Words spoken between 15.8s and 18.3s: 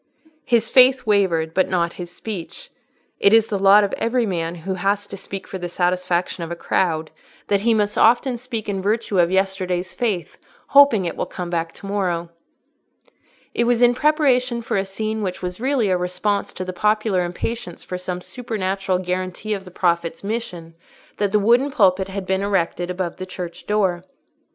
a response to the popular impatience for some